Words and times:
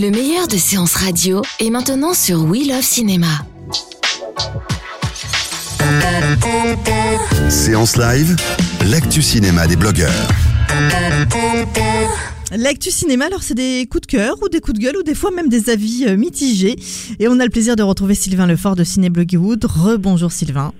Le 0.00 0.10
meilleur 0.10 0.48
de 0.48 0.56
séances 0.56 0.94
radio 0.94 1.42
est 1.58 1.68
maintenant 1.68 2.14
sur 2.14 2.44
We 2.44 2.66
Love 2.66 2.80
Cinéma. 2.80 3.26
Séance 7.50 7.98
live, 7.98 8.34
l'actu 8.90 9.20
cinéma 9.20 9.66
des 9.66 9.76
blogueurs. 9.76 10.28
L'actu 12.56 12.90
cinéma, 12.90 13.26
alors 13.26 13.42
c'est 13.42 13.52
des 13.52 13.86
coups 13.90 14.00
de 14.00 14.06
cœur 14.06 14.36
ou 14.42 14.48
des 14.48 14.60
coups 14.60 14.78
de 14.78 14.82
gueule 14.82 14.96
ou 14.96 15.02
des 15.02 15.14
fois 15.14 15.32
même 15.32 15.50
des 15.50 15.68
avis 15.68 16.06
euh, 16.06 16.16
mitigés. 16.16 16.76
Et 17.18 17.28
on 17.28 17.38
a 17.38 17.44
le 17.44 17.50
plaisir 17.50 17.76
de 17.76 17.82
retrouver 17.82 18.14
Sylvain 18.14 18.46
Lefort 18.46 18.76
de 18.76 18.84
Ciné 18.84 19.10
Bloggywood. 19.10 19.62
Rebonjour 19.66 20.32
Sylvain. 20.32 20.72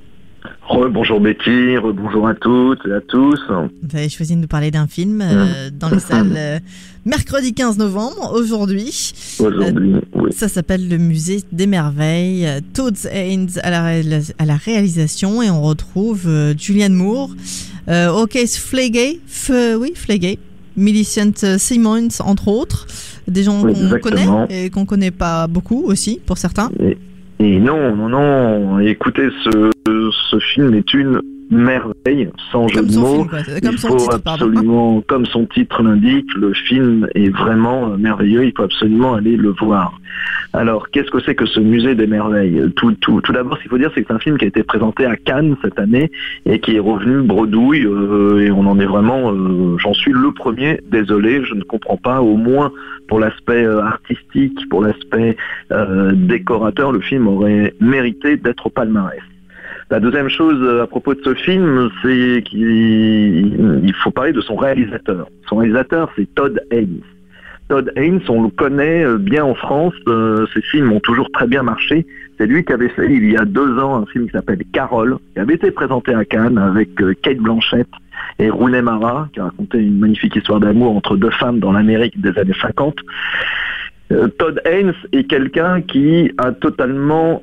Bonjour 0.73 1.19
Betty, 1.21 1.75
bonjour 1.95 2.29
à 2.29 2.35
toutes 2.35 2.87
et 2.87 2.93
à 2.93 3.01
tous. 3.01 3.41
Vous 3.49 3.97
avez 3.97 4.09
choisi 4.09 4.37
de 4.37 4.41
nous 4.43 4.47
parler 4.47 4.71
d'un 4.71 4.87
film 4.87 5.21
euh, 5.21 5.69
dans 5.77 5.91
les 5.91 5.99
salles 5.99 6.33
euh, 6.37 6.59
mercredi 7.05 7.53
15 7.53 7.77
novembre, 7.79 8.33
aujourd'hui. 8.35 9.13
Aujourd'hui, 9.41 9.95
oui. 10.15 10.31
Ça 10.33 10.47
s'appelle 10.49 10.89
le 10.89 10.97
musée 10.97 11.43
des 11.51 11.67
merveilles. 11.67 12.47
Euh, 12.47 12.61
Todd 12.73 12.97
Haynes 13.11 13.49
à 13.65 13.71
la, 13.71 13.83
réalis- 13.83 14.33
à 14.39 14.45
la 14.47 14.55
réalisation 14.57 15.43
et 15.43 15.51
on 15.51 15.61
retrouve 15.61 16.27
euh, 16.29 16.55
Julianne 16.57 16.95
Moore, 16.95 17.31
euh, 17.89 18.09
O'Case 18.13 18.57
Flegay, 18.57 19.19
F- 19.29 19.75
oui 19.75 19.93
Flegay, 19.97 20.39
Millicent 20.77 21.59
Simmons 21.59 22.09
entre 22.21 22.47
autres, 22.47 22.87
des 23.27 23.43
gens 23.43 23.61
Oui, 23.65 23.73
qu'on 23.75 23.99
connaît 23.99 24.27
et 24.51 24.71
qu'on 24.71 24.87
connaît 24.87 25.11
pas 25.11 25.49
beaucoup 25.49 25.83
aussi 25.85 26.21
pour 26.25 26.39
certains. 26.39 26.71
Et, 26.79 26.97
et 27.41 27.59
non, 27.59 27.97
non, 27.97 28.09
non, 28.11 28.79
écoutez, 28.81 29.29
ce, 29.45 30.39
film 30.53 30.75
est 30.75 30.93
une 30.93 31.23
merveille, 31.51 32.31
sans 32.53 32.69
jeu 32.69 32.83
de 32.83 32.99
mots. 32.99 33.15
film, 33.15 33.29
quoi. 33.29 33.39
Comme 33.43 33.73
il 33.73 33.79
faut 33.79 33.97
titre, 33.97 34.19
pardon. 34.23 34.47
absolument, 34.47 35.01
comme 35.07 35.27
son 35.27 35.47
titre 35.47 35.83
l'indique, 35.83 36.33
le 36.35 36.53
film 36.53 37.09
est 37.15 37.31
vraiment 37.31 37.91
euh, 37.91 37.97
merveilleux, 37.97 38.45
il 38.45 38.53
faut 38.57 38.63
absolument 38.63 39.15
aller 39.15 39.37
le 39.37 39.51
voir. 39.51 39.99
Alors, 40.53 40.91
qu'est-ce 40.91 41.11
que 41.11 41.21
c'est 41.21 41.35
que 41.37 41.47
ce 41.47 41.61
musée 41.61 41.95
des 41.95 42.07
merveilles? 42.07 42.61
Tout, 42.75 42.93
tout, 43.01 43.21
tout 43.21 43.33
d'abord, 43.33 43.57
ce 43.57 43.63
qu'il 43.63 43.71
faut 43.71 43.79
dire, 43.79 43.91
c'est 43.95 44.03
que 44.03 44.09
c'est 44.09 44.15
un 44.15 44.19
film 44.19 44.37
qui 44.37 44.45
a 44.45 44.49
été 44.49 44.63
présenté 44.63 45.07
à 45.07 45.17
Cannes 45.17 45.57
cette 45.63 45.79
année 45.79 46.11
et 46.45 46.59
qui 46.59 46.75
est 46.77 46.81
revenu 46.81 47.23
bredouille, 47.23 47.85
euh, 47.85 48.41
et 48.41 48.51
on 48.51 48.67
en 48.67 48.79
est 48.81 48.87
vraiment, 48.87 49.33
euh, 49.33 49.77
j'en 49.79 49.95
suis 49.95 50.13
le 50.13 50.33
premier, 50.33 50.81
désolé, 50.91 51.45
je 51.45 51.55
ne 51.55 51.63
comprends 51.63 51.97
pas, 51.97 52.21
au 52.21 52.37
moins 52.37 52.73
pour 53.09 53.21
l'aspect 53.21 53.65
artistique, 53.65 54.69
pour 54.69 54.83
l'aspect 54.83 55.37
euh, 55.73 56.13
décorateur, 56.15 56.93
le 56.93 57.01
film 57.01 57.29
aurait 57.29 57.75
mérité 57.81 58.37
d'être 58.37 58.67
au 58.67 58.71
palmarès. 58.71 59.21
La 59.91 59.99
deuxième 59.99 60.29
chose 60.29 60.63
euh, 60.63 60.85
à 60.85 60.87
propos 60.87 61.15
de 61.15 61.21
ce 61.25 61.35
film, 61.35 61.91
c'est 62.01 62.45
qu'il 62.47 63.83
il 63.85 63.95
faut 63.95 64.13
parler 64.13 64.33
de 64.33 64.41
son 64.41 64.55
réalisateur. 64.55 65.27
Son 65.49 65.57
réalisateur, 65.57 66.09
c'est 66.15 66.33
Todd 66.33 66.61
Haynes. 66.71 67.01
Todd 67.69 67.93
Haynes, 67.97 68.21
on 68.29 68.45
le 68.45 68.51
connaît 68.51 69.05
euh, 69.05 69.19
bien 69.19 69.45
en 69.45 69.55
France, 69.55 69.95
euh, 70.07 70.47
ses 70.55 70.63
films 70.63 70.93
ont 70.93 71.01
toujours 71.01 71.29
très 71.33 71.49
bien 71.49 71.65
marché. 71.65 72.07
C'est 72.39 72.47
lui 72.47 72.65
qui 72.65 72.73
avait 72.73 72.89
fait 72.91 73.13
il 73.13 73.33
y 73.33 73.37
a 73.37 73.45
deux 73.45 73.79
ans 73.81 73.97
un 73.97 74.07
film 74.07 74.27
qui 74.27 74.33
s'appelle 74.33 74.63
Carole, 74.73 75.19
qui 75.35 75.41
avait 75.41 75.55
été 75.55 75.73
présenté 75.73 76.15
à 76.15 76.25
Cannes 76.25 76.59
avec 76.59 76.91
Kate 77.23 77.39
Blanchett 77.39 77.89
et 78.39 78.49
Rooney 78.49 78.83
Mara, 78.83 79.29
qui 79.33 79.41
racontait 79.41 79.79
une 79.79 79.99
magnifique 79.99 80.37
histoire 80.37 80.61
d'amour 80.61 80.97
entre 80.97 81.17
deux 81.17 81.31
femmes 81.31 81.59
dans 81.59 81.73
l'Amérique 81.73 82.21
des 82.21 82.39
années 82.39 82.57
50. 82.61 82.95
Euh, 84.13 84.29
Todd 84.39 84.61
Haynes 84.65 84.95
est 85.13 85.25
quelqu'un 85.25 85.81
qui 85.83 86.31
a 86.39 86.53
totalement 86.53 87.43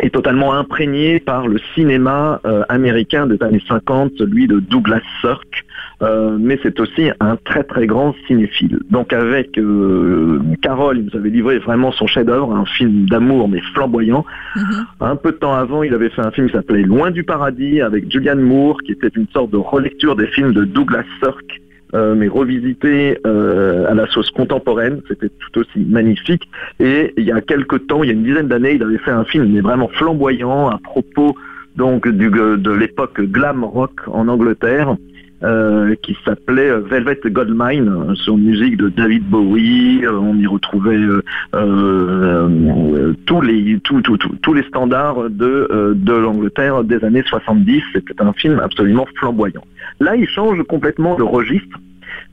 est 0.00 0.10
totalement 0.10 0.54
imprégné 0.54 1.20
par 1.20 1.46
le 1.46 1.58
cinéma 1.74 2.40
euh, 2.44 2.62
américain 2.68 3.26
des 3.26 3.40
années 3.42 3.62
50, 3.68 4.12
celui 4.18 4.46
de 4.46 4.58
Douglas 4.58 5.02
Sirk, 5.20 5.64
euh, 6.02 6.36
mais 6.40 6.58
c'est 6.62 6.80
aussi 6.80 7.10
un 7.20 7.36
très 7.36 7.62
très 7.62 7.86
grand 7.86 8.14
cinéphile. 8.26 8.80
Donc 8.90 9.12
avec 9.12 9.56
euh, 9.56 10.40
Carole, 10.62 10.98
il 10.98 11.04
nous 11.04 11.16
avait 11.16 11.30
livré 11.30 11.58
vraiment 11.58 11.92
son 11.92 12.06
chef-d'œuvre, 12.06 12.54
un 12.54 12.66
film 12.66 13.06
d'amour 13.06 13.48
mais 13.48 13.60
flamboyant. 13.72 14.24
Mhm. 14.56 14.86
Un 15.00 15.16
peu 15.16 15.32
de 15.32 15.36
temps 15.36 15.54
avant, 15.54 15.82
il 15.82 15.94
avait 15.94 16.10
fait 16.10 16.22
un 16.22 16.30
film 16.30 16.48
qui 16.48 16.54
s'appelait 16.54 16.82
Loin 16.82 17.10
du 17.10 17.22
paradis 17.22 17.80
avec 17.80 18.10
Julianne 18.10 18.40
Moore, 18.40 18.78
qui 18.82 18.92
était 18.92 19.10
une 19.14 19.28
sorte 19.32 19.50
de 19.50 19.56
relecture 19.56 20.16
des 20.16 20.26
films 20.26 20.52
de 20.52 20.64
Douglas 20.64 21.04
Sirk, 21.22 21.60
euh, 21.94 22.14
mais 22.14 22.28
revisité 22.28 23.18
euh, 23.26 23.90
à 23.90 23.94
la 23.94 24.06
sauce 24.08 24.30
contemporaine. 24.30 25.00
C'était 25.08 25.28
tout 25.28 25.60
aussi 25.60 25.78
magnifique. 25.78 26.48
Et 26.80 27.14
il 27.16 27.24
y 27.24 27.32
a 27.32 27.40
quelques 27.40 27.86
temps, 27.86 28.02
il 28.02 28.08
y 28.08 28.10
a 28.10 28.14
une 28.14 28.24
dizaine 28.24 28.48
d'années, 28.48 28.74
il 28.74 28.82
avait 28.82 28.98
fait 28.98 29.10
un 29.10 29.24
film 29.24 29.52
mais 29.52 29.60
vraiment 29.60 29.88
flamboyant 29.88 30.68
à 30.68 30.78
propos 30.78 31.36
donc 31.76 32.06
de 32.08 32.70
l'époque 32.70 33.20
glam 33.20 33.64
rock 33.64 33.92
en 34.06 34.28
Angleterre. 34.28 34.96
Euh, 35.44 35.94
qui 36.02 36.16
s'appelait 36.24 36.70
Velvet 36.80 37.20
Goldmine, 37.26 37.88
euh, 37.88 38.14
sur 38.14 38.36
musique 38.36 38.76
de 38.76 38.88
David 38.88 39.24
Bowie. 39.28 40.04
Euh, 40.04 40.12
on 40.12 40.36
y 40.38 40.46
retrouvait 40.46 40.96
euh, 40.96 41.22
euh, 41.54 42.48
euh, 42.48 43.14
tous 43.26 43.40
les 43.40 43.78
tous, 43.80 44.54
les 44.54 44.62
standards 44.64 45.30
de 45.30 45.68
euh, 45.70 45.94
de 45.94 46.12
l'Angleterre 46.12 46.82
des 46.84 47.02
années 47.04 47.22
70. 47.26 47.82
C'était 47.92 48.20
un 48.22 48.32
film 48.32 48.58
absolument 48.58 49.06
flamboyant. 49.16 49.64
Là, 50.00 50.16
il 50.16 50.26
change 50.26 50.62
complètement 50.64 51.16
de 51.16 51.22
registre 51.22 51.78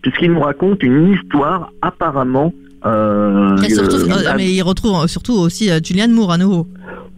puisqu'il 0.02 0.32
nous 0.32 0.40
raconte 0.40 0.84
une 0.84 1.14
histoire 1.14 1.72
apparemment. 1.82 2.54
Euh, 2.86 3.58
surtout, 3.58 3.96
euh, 3.96 4.26
euh, 4.26 4.34
mais 4.38 4.52
il 4.52 4.64
retrouve 4.64 5.06
surtout 5.08 5.34
aussi 5.34 5.70
euh, 5.70 5.80
Julianne 5.84 6.12
Moore 6.12 6.32
à 6.32 6.38
nouveau. 6.38 6.68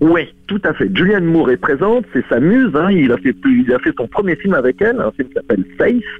Oui, 0.02 0.34
tout 0.48 0.62
à 0.66 0.74
fait. 0.74 0.90
Julianne 0.94 1.26
Moore 1.26 1.52
est 1.52 1.58
présente, 1.58 2.06
c'est 2.14 2.26
sa 2.28 2.40
muse. 2.40 2.76
hein. 2.76 2.92
Il 2.92 3.12
a 3.12 3.18
fait 3.18 3.36
il 3.46 3.74
a 3.74 3.80
fait 3.80 3.94
son 3.98 4.08
premier 4.08 4.36
film 4.36 4.54
avec 4.54 4.82
elle, 4.82 5.00
un 5.00 5.12
film 5.12 5.30
qui 5.30 5.34
s'appelle 5.36 5.64
Safe. 5.78 6.20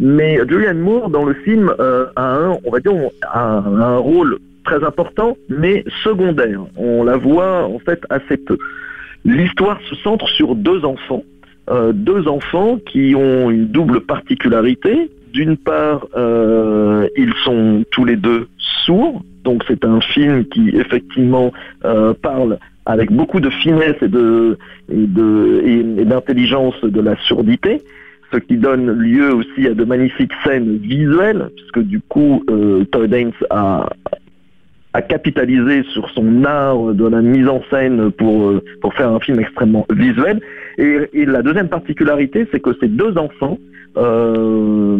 Mais 0.00 0.38
Julianne 0.48 0.78
Moore 0.78 1.10
dans 1.10 1.24
le 1.24 1.34
film 1.34 1.72
euh, 1.78 2.06
a 2.16 2.36
un, 2.36 2.58
on 2.64 2.70
va 2.70 2.80
dire, 2.80 2.92
rôle 3.98 4.38
très 4.64 4.82
important, 4.84 5.36
mais 5.48 5.84
secondaire. 6.02 6.60
On 6.76 7.04
la 7.04 7.16
voit 7.16 7.64
en 7.64 7.78
fait 7.78 8.00
assez 8.10 8.36
peu. 8.36 8.56
L'histoire 9.24 9.80
se 9.88 9.94
centre 9.96 10.28
sur 10.28 10.54
deux 10.54 10.84
enfants, 10.84 11.24
euh, 11.70 11.92
deux 11.92 12.28
enfants 12.28 12.78
qui 12.86 13.14
ont 13.16 13.50
une 13.50 13.66
double 13.68 14.00
particularité. 14.00 15.10
D'une 15.32 15.56
part, 15.56 16.06
euh, 16.16 17.08
ils 17.16 17.34
sont 17.44 17.84
tous 17.90 18.04
les 18.04 18.16
deux 18.16 18.46
sourds, 18.86 19.22
donc 19.42 19.64
c'est 19.66 19.84
un 19.84 20.00
film 20.00 20.44
qui 20.44 20.70
effectivement 20.74 21.52
parle 22.22 22.58
avec 22.86 23.10
beaucoup 23.12 23.40
de 23.40 23.50
finesse 23.50 23.96
et 24.02 24.08
de 24.08 24.58
et 24.90 25.06
de 25.06 25.62
et- 25.64 26.04
d'intelligence 26.04 26.80
de 26.82 27.00
la 27.00 27.16
surdité, 27.26 27.82
ce 28.32 28.38
qui 28.38 28.56
donne 28.56 28.90
lieu 28.90 29.32
aussi 29.34 29.66
à 29.66 29.74
de 29.74 29.84
magnifiques 29.84 30.32
scènes 30.44 30.78
visuelles, 30.78 31.50
puisque 31.56 31.86
du 31.86 32.00
coup 32.00 32.42
euh, 32.50 32.84
Todd 32.84 33.14
a 33.50 33.88
a 34.94 35.02
capitalisé 35.02 35.82
sur 35.92 36.08
son 36.10 36.44
art 36.44 36.94
de 36.94 37.06
la 37.06 37.20
mise 37.20 37.48
en 37.48 37.60
scène 37.68 38.12
pour, 38.12 38.48
euh, 38.48 38.64
pour 38.80 38.94
faire 38.94 39.10
un 39.10 39.18
film 39.18 39.40
extrêmement 39.40 39.84
visuel. 39.90 40.40
Et, 40.78 41.26
la 41.26 41.42
deuxième 41.42 41.68
particularité, 41.68 42.46
c'est 42.52 42.60
que 42.60 42.70
ces 42.80 42.86
deux 42.86 43.18
enfants 43.18 43.58
euh, 43.96 44.96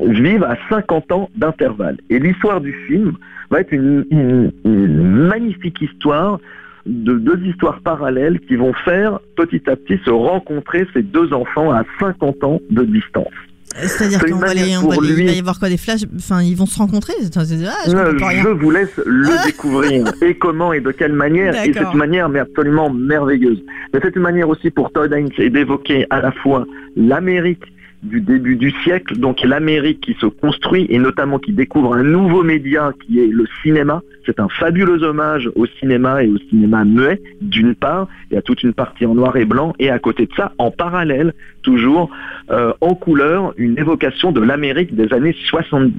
vivent 0.00 0.44
à 0.44 0.56
50 0.68 1.12
ans 1.12 1.30
d'intervalle. 1.34 1.96
Et 2.10 2.18
l'histoire 2.18 2.60
du 2.60 2.74
film 2.86 3.12
va 3.50 3.60
être 3.60 3.72
une 3.72 4.52
magnifique 4.62 5.80
histoire 5.80 6.38
de 6.86 7.14
deux 7.14 7.40
histoires 7.46 7.80
parallèles 7.82 8.40
qui 8.40 8.56
vont 8.56 8.72
faire 8.84 9.20
petit 9.36 9.62
à 9.68 9.76
petit 9.76 9.98
se 10.04 10.10
rencontrer 10.10 10.86
ces 10.94 11.02
deux 11.02 11.32
enfants 11.32 11.70
à 11.70 11.84
50 12.00 12.42
ans 12.44 12.60
de 12.70 12.82
distance. 12.84 13.28
C'est-à-dire 13.74 14.18
qu'on 14.22 14.36
va 14.36 14.52
les, 14.52 14.76
on 14.76 14.86
va 14.88 14.96
les- 14.96 15.08
il 15.08 15.14
lui- 15.16 15.26
va 15.26 15.32
y 15.32 15.38
avoir 15.38 15.58
quoi 15.58 15.70
des 15.70 15.78
flashs? 15.78 16.02
Enfin, 16.14 16.42
ils 16.42 16.54
vont 16.54 16.66
se 16.66 16.76
rencontrer? 16.78 17.14
Ah, 17.18 17.24
je 17.24 17.96
Euh, 17.96 18.12
je 18.18 18.48
vous 18.48 18.70
laisse 18.70 19.00
le 19.06 19.46
découvrir 19.46 20.12
et 20.22 20.34
comment 20.34 20.74
et 20.74 20.80
de 20.80 20.90
quelle 20.90 21.14
manière 21.14 21.54
et 21.64 21.72
cette 21.72 21.94
manière 21.94 22.28
mais 22.28 22.40
absolument 22.40 22.90
merveilleuse. 22.90 23.62
Mais 23.94 24.00
c'est 24.02 24.14
une 24.14 24.22
manière 24.22 24.48
aussi 24.50 24.70
pour 24.70 24.92
Todd 24.92 25.10
Haynes 25.12 25.30
d'évoquer 25.50 26.06
à 26.10 26.20
la 26.20 26.32
fois 26.32 26.66
l'Amérique 26.96 27.62
du 28.02 28.20
début 28.20 28.56
du 28.56 28.70
siècle, 28.82 29.16
donc 29.16 29.42
l'Amérique 29.42 30.00
qui 30.00 30.14
se 30.14 30.26
construit 30.26 30.86
et 30.90 30.98
notamment 30.98 31.38
qui 31.38 31.52
découvre 31.52 31.94
un 31.94 32.02
nouveau 32.02 32.42
média 32.42 32.92
qui 33.04 33.20
est 33.20 33.28
le 33.28 33.46
cinéma. 33.62 34.02
C'est 34.26 34.40
un 34.40 34.48
fabuleux 34.48 35.02
hommage 35.02 35.48
au 35.54 35.66
cinéma 35.66 36.22
et 36.22 36.28
au 36.28 36.38
cinéma 36.50 36.84
muet, 36.84 37.20
d'une 37.40 37.74
part, 37.74 38.08
y 38.30 38.36
a 38.36 38.42
toute 38.42 38.62
une 38.62 38.72
partie 38.72 39.06
en 39.06 39.14
noir 39.14 39.36
et 39.36 39.44
blanc, 39.44 39.72
et 39.78 39.90
à 39.90 39.98
côté 39.98 40.26
de 40.26 40.32
ça, 40.34 40.52
en 40.58 40.70
parallèle, 40.70 41.32
toujours 41.62 42.10
euh, 42.50 42.72
en 42.80 42.94
couleur, 42.94 43.54
une 43.56 43.78
évocation 43.78 44.32
de 44.32 44.40
l'Amérique 44.40 44.94
des 44.94 45.12
années 45.12 45.36
70 45.48 45.92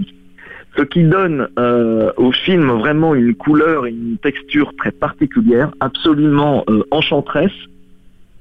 ce 0.76 0.82
qui 0.82 1.04
donne 1.04 1.50
euh, 1.60 2.12
au 2.18 2.32
film 2.32 2.72
vraiment 2.72 3.14
une 3.14 3.36
couleur 3.36 3.86
et 3.86 3.92
une 3.92 4.18
texture 4.18 4.74
très 4.76 4.92
particulière, 4.92 5.72
absolument 5.80 6.64
euh, 6.68 6.84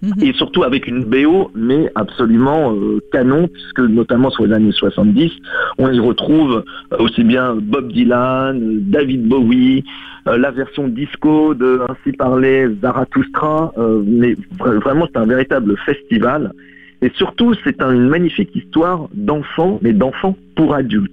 Mhm. 0.03 0.15
et 0.21 0.33
surtout 0.33 0.65
avec 0.65 0.89
une 0.89 1.05
BO, 1.05 1.53
mais 1.55 1.89
absolument 1.95 2.75
euh, 2.75 2.99
canon, 3.13 3.47
puisque 3.47 3.79
notamment 3.79 4.31
sur 4.31 4.45
les 4.47 4.53
années 4.53 4.73
70, 4.73 5.31
on 5.79 5.93
y 5.93 6.01
retrouve 6.01 6.65
euh, 6.93 6.97
aussi 6.99 7.23
bien 7.23 7.55
Bob 7.55 7.93
Dylan, 7.93 8.81
David 8.91 9.29
Bowie, 9.29 9.85
euh, 10.27 10.39
la 10.39 10.51
version 10.51 10.89
disco 10.89 11.55
de 11.55 11.81
Ainsi 11.89 12.17
parlait 12.17 12.69
Zarathustra, 12.83 13.73
mais 14.05 14.35
vra- 14.59 14.75
vraiment 14.81 15.07
c'est 15.13 15.19
un 15.21 15.27
véritable 15.27 15.77
festival. 15.87 16.53
Et 17.01 17.11
surtout, 17.15 17.55
c'est 17.65 17.81
un- 17.83 17.93
une 17.93 18.09
magnifique 18.09 18.55
histoire 18.57 19.09
d'enfants, 19.15 19.79
mais 19.83 19.93
d'enfants 19.93 20.37
pour 20.57 20.75
adultes. 20.75 21.11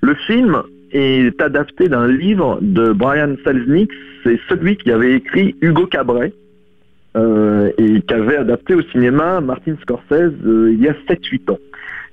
Le 0.00 0.14
film 0.14 0.62
est 0.92 1.40
adapté 1.40 1.88
d'un 1.88 2.06
livre 2.08 2.58
de 2.62 2.92
Brian 2.92 3.34
Selznick, 3.44 3.90
c'est 4.24 4.38
celui 4.48 4.76
qui 4.76 4.90
avait 4.90 5.14
écrit 5.14 5.54
Hugo 5.60 5.86
Cabret, 5.86 6.32
euh, 7.16 7.70
et 7.78 8.00
qu'avait 8.02 8.36
adapté 8.36 8.74
au 8.74 8.82
cinéma 8.92 9.40
Martin 9.40 9.74
Scorsese 9.82 10.34
euh, 10.44 10.70
il 10.72 10.80
y 10.82 10.88
a 10.88 10.94
7-8 11.08 11.50
ans. 11.52 11.58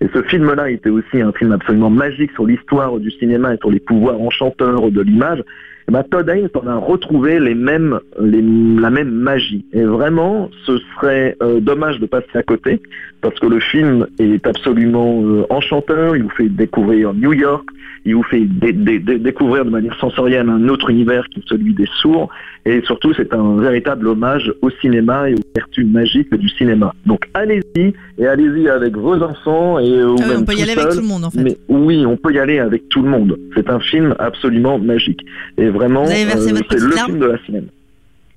Et 0.01 0.07
ce 0.13 0.21
film-là 0.23 0.69
était 0.69 0.89
aussi 0.89 1.21
un 1.21 1.31
film 1.33 1.51
absolument 1.51 1.89
magique 1.89 2.31
sur 2.33 2.45
l'histoire 2.45 2.97
du 2.99 3.11
cinéma 3.11 3.53
et 3.53 3.57
sur 3.57 3.71
les 3.71 3.79
pouvoirs 3.79 4.19
enchanteurs 4.19 4.89
de 4.91 5.01
l'image. 5.01 5.39
Et 5.87 5.91
ben, 5.91 6.03
Todd 6.03 6.27
Haynes 6.29 6.49
en 6.55 6.67
a 6.67 6.75
retrouvé 6.75 7.39
la 7.39 7.53
même 7.53 9.11
magie. 9.11 9.65
Et 9.73 9.83
vraiment, 9.83 10.49
ce 10.65 10.77
serait 10.95 11.35
euh, 11.41 11.59
dommage 11.59 11.99
de 11.99 12.05
passer 12.05 12.35
à 12.35 12.43
côté, 12.43 12.81
parce 13.21 13.37
que 13.39 13.47
le 13.47 13.59
film 13.59 14.07
est 14.19 14.45
absolument 14.47 15.23
enchanteur. 15.49 16.15
Il 16.15 16.23
vous 16.23 16.29
fait 16.29 16.49
découvrir 16.49 17.13
New 17.13 17.33
York, 17.33 17.65
il 18.05 18.15
vous 18.15 18.23
fait 18.23 18.41
dé- 18.45 18.73
dé- 18.73 18.99
dé- 18.99 19.19
découvrir 19.19 19.65
de 19.65 19.69
manière 19.69 19.97
sensorielle 19.99 20.49
un 20.49 20.67
autre 20.69 20.89
univers 20.89 21.27
qui 21.29 21.39
est 21.39 21.47
celui 21.47 21.73
des 21.73 21.87
sourds. 22.01 22.29
Et 22.65 22.81
surtout, 22.85 23.13
c'est 23.13 23.33
un 23.33 23.57
véritable 23.59 24.07
hommage 24.07 24.53
au 24.61 24.69
cinéma 24.81 25.29
et 25.29 25.33
aux 25.33 25.39
vertus 25.53 25.85
magiques 25.85 26.33
du 26.33 26.47
cinéma. 26.49 26.93
Donc 27.05 27.27
allez-y, 27.33 27.93
et 28.17 28.25
allez-y 28.25 28.69
avec 28.69 28.95
vos 28.95 29.21
enfants 29.21 29.79
et 29.79 29.89
euh, 29.89 30.11
ou 30.11 30.15
Ah 30.19 30.23
oui, 30.23 30.29
même 30.29 30.39
on 30.41 30.45
peut 30.45 30.53
y 30.53 30.57
tout 30.57 30.61
aller 30.63 30.71
avec 30.71 30.83
seul. 30.83 30.95
tout 30.95 31.01
le 31.01 31.07
monde 31.07 31.25
en 31.25 31.29
fait. 31.31 31.41
Mais 31.43 31.57
oui, 31.67 32.05
on 32.05 32.15
peut 32.15 32.31
y 32.33 32.39
aller 32.39 32.59
avec 32.59 32.87
tout 32.87 33.01
le 33.01 33.09
monde. 33.09 33.37
C'est 33.53 33.69
un 33.69 33.79
film 33.81 34.15
absolument 34.17 34.79
magique. 34.79 35.19
Et 35.57 35.67
vraiment, 35.69 36.05
Vous 36.05 36.11
avez 36.11 36.23
versé 36.25 36.53
votre 36.53 36.65
c'est 36.71 36.79
le 36.79 36.95
larme 36.95 37.07
film 37.11 37.19
de 37.19 37.25
la. 37.25 37.37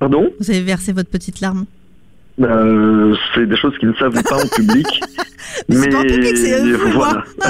Pardon? 0.01 0.31
Vous 0.41 0.51
avez 0.51 0.63
versé 0.63 0.93
votre 0.93 1.09
petite 1.09 1.41
larme. 1.41 1.65
Euh, 2.41 3.15
C'est 3.35 3.47
des 3.47 3.57
choses 3.57 3.79
qui 3.79 3.87
ne 3.87 3.95
s'avouent 3.95 4.23
pas 4.23 4.37
en 4.43 4.49
public. 4.57 4.87
Mais 5.69 5.77
c'est 5.77 5.89
pas 5.91 5.99
en 5.99 6.03
public, 6.03 6.37
c'est 6.37 6.61
vous 6.77 6.89
et 6.89 6.93
moi. 6.93 7.25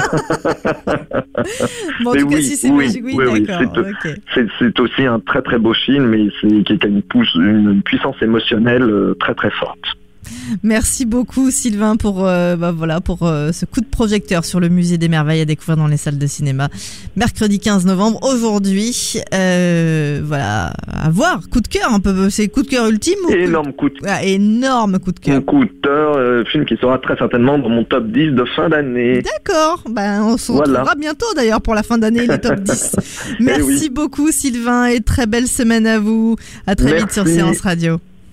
Bon, 2.03 2.11
en 2.11 2.13
Mais 2.13 2.19
tout 2.21 2.27
cas, 2.27 2.35
oui, 2.37 2.43
si 2.43 2.55
c'est 2.57 2.69
oui, 2.69 2.85
magique, 2.85 3.03
oui, 3.05 3.15
oui, 3.17 3.41
d'accord. 3.41 3.85
c'est- 4.33 4.47
aussi 4.79 5.05
un 5.05 5.19
très 5.19 5.41
très 5.41 5.57
beau 5.59 5.73
film 5.73 6.13
et 6.13 6.29
c'est 6.41 6.63
qui 6.63 6.73
a 6.73 6.87
une, 6.87 7.01
pousse- 7.01 7.35
une 7.35 7.81
puissance 7.83 8.15
émotionnelle 8.21 8.83
euh, 8.83 9.15
très 9.19 9.33
très 9.35 9.51
forte. 9.51 9.79
Merci 10.63 11.05
beaucoup 11.05 11.51
Sylvain 11.51 11.95
pour 11.95 12.25
euh, 12.25 12.55
bah, 12.55 12.71
voilà 12.71 13.01
pour 13.01 13.23
euh, 13.23 13.51
ce 13.51 13.65
coup 13.65 13.81
de 13.81 13.85
projecteur 13.85 14.45
sur 14.45 14.59
le 14.59 14.69
musée 14.69 14.97
des 14.97 15.07
merveilles 15.09 15.41
à 15.41 15.45
découvrir 15.45 15.77
dans 15.77 15.87
les 15.87 15.97
salles 15.97 16.17
de 16.17 16.27
cinéma. 16.27 16.69
Mercredi 17.15 17.59
15 17.59 17.85
novembre 17.85 18.19
aujourd'hui. 18.23 19.15
euh, 19.33 20.21
voilà 20.23 20.73
à 20.87 21.09
voir. 21.09 21.41
Coup 21.49 21.61
de 21.61 21.67
cœur 21.67 21.93
un 21.93 21.99
peu. 21.99 22.29
C'est 22.29 22.47
coup 22.47 22.63
de 22.63 22.67
cœur 22.67 22.87
ultime 22.87 23.15
ou 23.27 23.31
Énorme 23.31 23.73
coup 23.73 23.89
de 23.89 23.95
Ah, 24.05 24.23
énorme 24.23 24.99
coup 24.99 25.11
de 25.11 25.19
cœur. 25.19 25.43
Coup 25.45 25.63
de 25.65 25.71
cœur, 25.83 26.45
film 26.47 26.65
qui 26.65 26.75
sera 26.77 26.97
très 26.99 27.17
certainement 27.17 27.57
dans 27.59 27.69
mon 27.69 27.83
top 27.83 28.07
10 28.07 28.31
de 28.31 28.45
fin 28.55 28.69
d'année. 28.69 29.21
D'accord, 29.21 29.83
ben 29.89 30.23
on 30.23 30.37
se 30.37 30.51
Voilà. 30.51 30.71
retrouvera 30.81 30.95
bientôt 30.95 31.25
d'ailleurs 31.35 31.61
pour 31.61 31.75
la 31.75 31.83
fin 31.83 31.97
d'année 31.97 32.25
les 32.27 32.39
top 32.39 32.59
10. 32.59 32.95
Merci 33.39 33.57
Eh 33.59 33.63
oui. 33.63 33.89
beaucoup 33.89 34.31
Sylvain 34.31 34.85
et 34.85 35.01
très 35.01 35.25
belle 35.25 35.47
semaine 35.47 35.85
à 35.87 35.99
vous. 35.99 36.35
À 36.65 36.75
très 36.75 36.95
vite 36.97 37.11
sur 37.11 37.23
Merci. 37.25 37.39
Séance 37.39 37.61
Radio. 37.61 37.99